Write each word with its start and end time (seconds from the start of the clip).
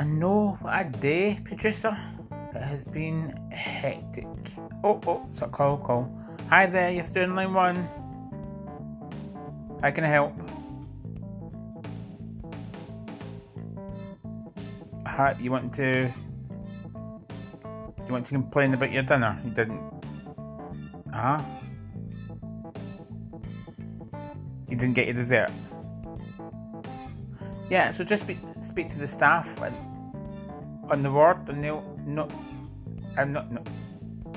I 0.00 0.04
know 0.04 0.56
a 0.64 0.84
day, 0.84 1.40
producer. 1.44 1.98
It 2.54 2.62
has 2.62 2.84
been 2.84 3.34
hectic. 3.50 4.28
Oh, 4.84 5.00
oh, 5.08 5.28
a 5.42 5.48
call, 5.48 5.76
call. 5.76 6.08
Hi 6.50 6.66
there, 6.66 6.92
you're 6.92 7.02
still 7.02 7.24
in 7.24 7.34
line 7.34 7.52
one. 7.52 7.88
How 9.82 9.90
can 9.90 10.04
I 10.04 10.06
help? 10.06 10.34
Hi, 15.04 15.36
you 15.40 15.50
want 15.50 15.74
to? 15.74 16.14
You 18.06 18.12
want 18.12 18.24
to 18.26 18.32
complain 18.32 18.74
about 18.74 18.92
your 18.92 19.02
dinner? 19.02 19.36
You 19.44 19.50
didn't. 19.50 19.82
Huh? 21.12 21.42
You 24.68 24.76
didn't 24.76 24.94
get 24.94 25.06
your 25.06 25.16
dessert. 25.16 25.50
Yeah, 27.70 27.90
so 27.90 28.02
just 28.04 28.22
speak, 28.22 28.38
speak 28.62 28.88
to 28.90 28.98
the 28.98 29.06
staff 29.06 29.60
on 30.90 31.02
the 31.02 31.10
ward, 31.10 31.48
and 31.48 31.62
they'll 31.62 31.82
no. 32.06 32.28
I'm 33.16 33.32
not. 33.32 33.52
No, 33.52 33.62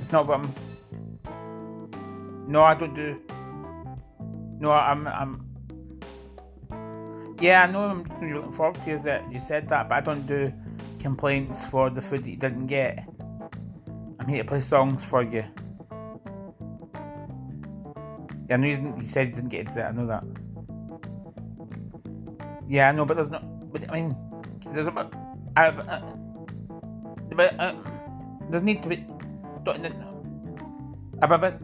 it's 0.00 0.10
not 0.10 0.26
what 0.26 0.40
I'm. 0.40 0.54
No, 2.48 2.62
I 2.62 2.74
don't 2.74 2.94
do. 2.94 3.20
No, 4.58 4.72
I'm. 4.72 5.06
I'm. 5.06 5.46
Yeah, 7.40 7.62
I 7.62 7.70
know 7.70 8.04
you're 8.20 8.36
looking 8.36 8.52
forward 8.52 8.82
to 8.84 8.90
is 8.90 9.04
that 9.04 9.30
you 9.32 9.40
said 9.40 9.68
that, 9.68 9.88
but 9.88 9.94
I 9.94 10.00
don't 10.00 10.26
do 10.26 10.52
complaints 10.98 11.66
for 11.66 11.90
the 11.90 12.00
food 12.00 12.24
that 12.24 12.30
you 12.30 12.36
didn't 12.36 12.66
get. 12.66 13.04
I'm 14.18 14.28
here 14.28 14.42
to 14.42 14.48
play 14.48 14.60
songs 14.60 15.04
for 15.04 15.22
you. 15.22 15.44
Yeah, 18.48 18.54
I 18.54 18.56
know 18.56 18.66
you, 18.66 18.94
you 18.98 19.04
said 19.04 19.28
you 19.28 19.34
didn't 19.34 19.50
get 19.50 19.76
it. 19.76 19.80
I 19.80 19.90
know 19.92 20.06
that. 20.06 20.24
Yeah, 22.72 22.88
I 22.88 22.92
know, 22.92 23.04
but 23.04 23.16
there's 23.16 23.28
no. 23.28 23.38
But 23.70 23.84
I 23.90 24.00
mean, 24.00 24.16
there's 24.72 24.86
a. 24.86 25.10
I, 25.54 25.66
uh, 25.66 26.00
but 27.36 27.60
uh, 27.60 27.74
there's 28.48 28.62
need 28.62 28.82
to 28.82 28.88
be. 28.88 29.04
Don't. 29.62 29.82
But, 31.20 31.60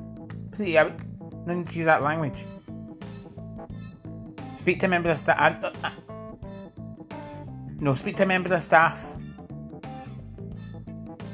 see, 0.55 0.77
I 0.77 0.93
no 1.47 1.55
need 1.55 1.69
to 1.69 1.75
use 1.75 1.87
that 1.87 2.03
language. 2.03 2.37
Speak 4.57 4.81
to 4.81 4.87
a 4.87 4.89
member 4.91 5.09
of 5.09 5.19
staff. 5.19 5.65
Uh, 5.65 5.73
uh, 5.83 5.91
no, 7.81 7.95
speak 7.95 8.19
to 8.19 8.25
a 8.25 8.27
member 8.27 8.53
of 8.55 8.63
staff. 8.63 9.01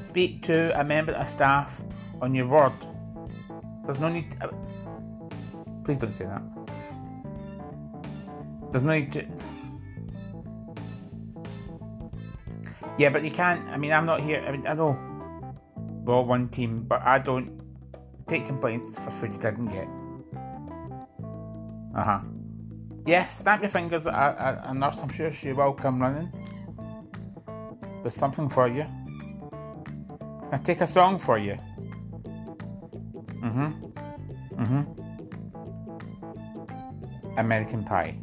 Speak 0.02 0.44
to 0.44 0.78
a 0.78 0.84
member 0.84 1.14
of 1.14 1.28
staff 1.28 1.82
on 2.22 2.32
your 2.32 2.46
ward. 2.46 2.74
There's 3.84 3.98
no 3.98 4.08
need. 4.08 4.30
To, 4.38 4.46
uh, 4.46 4.52
please 5.84 5.98
don't 5.98 6.12
say 6.12 6.26
that. 6.26 6.42
There's 8.70 8.84
no 8.84 8.92
need 8.92 9.12
to. 9.14 9.26
Yeah, 12.96 13.10
but 13.10 13.24
you 13.24 13.30
can't. 13.30 13.68
I 13.68 13.76
mean, 13.76 13.92
I'm 13.92 14.06
not 14.06 14.20
here. 14.20 14.44
I 14.46 14.52
mean, 14.52 14.66
I 14.66 14.74
know 14.74 14.96
we're 16.04 16.14
all 16.14 16.24
one 16.24 16.48
team, 16.48 16.84
but 16.86 17.02
I 17.02 17.18
don't 17.18 17.60
take 18.28 18.46
complaints 18.46 18.98
for 18.98 19.10
food 19.10 19.32
you 19.32 19.38
didn't 19.38 19.66
get. 19.66 19.88
Uh 21.96 22.04
huh. 22.04 22.20
Yes, 23.06 23.38
snap 23.38 23.60
your 23.60 23.68
fingers 23.70 24.06
at 24.06 24.14
a, 24.14 24.70
a 24.70 24.74
nurse. 24.74 24.98
I'm 25.02 25.10
sure 25.10 25.30
she 25.30 25.52
will 25.52 25.72
come 25.72 26.00
running 26.00 26.32
with 28.02 28.14
something 28.14 28.48
for 28.48 28.68
you. 28.68 28.86
I 30.52 30.58
take 30.58 30.80
a 30.80 30.86
song 30.86 31.18
for 31.18 31.36
you. 31.38 31.58
Mm 33.42 33.52
hmm. 33.52 33.72
Mm 34.62 34.66
hmm. 34.68 34.82
American 37.38 37.84
Pie. 37.84 38.16